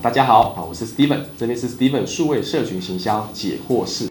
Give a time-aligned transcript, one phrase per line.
[0.00, 4.08] 大家好，啊，我是 Steven，这边是 Steven 数位社群行销解惑室。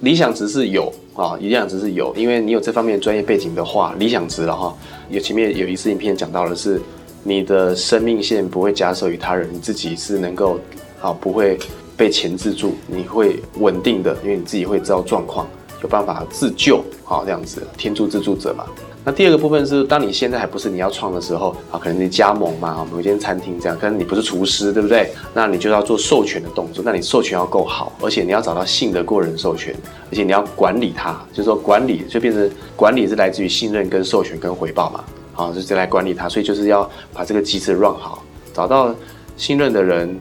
[0.00, 4.74] 理想值是有啊，理想值是有，因为你有这方面专业背景的话，理想值了哈。
[5.10, 6.80] 有前面有一次影片讲到的是，
[7.22, 10.58] 你的生命线不会假手于他人，你自己是能够
[11.02, 11.58] 啊不会
[11.98, 15.46] 被钳制住，你会稳定的，因为你自己会知道状况，
[15.82, 18.64] 有办法自救啊这样子，天助自助者嘛。
[19.04, 25.12] 那第二个部分是，当你现在还不是你要创的时候啊，可能你加盟嘛，某间餐厅这样，可能你不是厨师，对不对？
[25.32, 29.72] 那你就要做授权的动作，那你授权要够好，而且你要找到信得过人授权，
[30.10, 38.92] 而且你要管理它，就是说管理就变成管理是来自于信任跟授权跟回报嘛，好，就是来管理它，所以就是要把这个机制 run 好，找到
[39.36, 40.18] 信任的人，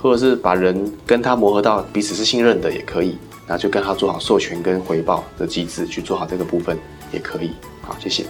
[0.00, 6.78] 或者是把人跟他磨合到彼此是信任的也可以，然后就跟他做好授权跟回报的机制，去做好这个部分
[7.12, 7.52] 也可以。
[7.82, 8.24] 好，谢谢。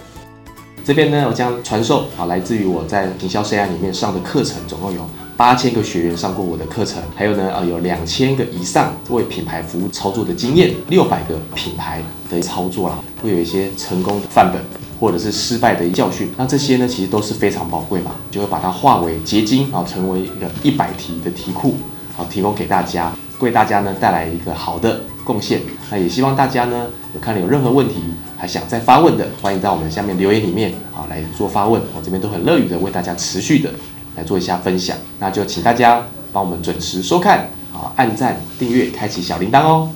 [0.83, 14.59] 这边呢，我将传授啊，来自于我在营销 CI 里面上的课程，总共有八千个学员上过我的课程，还有呢，呃，有两千个以上为品牌服务操作的经验，六百个品牌的操作啦，会有一些成功的范本，
[14.99, 16.29] 或者是失败的教训。
[16.37, 21.75] 那这些呢，其实都是非常宝贵嘛，就会把它化为结晶啊，成为一个一百题的题库，
[22.15, 25.61] 好，提供给大家，为大家呢带来一个好的贡献。
[25.89, 27.95] 那也希望大家呢，有看了有任何问题。
[28.37, 33.69] 还想再发问的，欢迎在我们下面留言里面啊来做发问，我这边都很乐于的为大家持续的
[34.15, 34.95] 来做一下分享。
[35.19, 39.89] 那就请大家帮我们准时收看啊，按赞、订阅、开启小铃铛哦。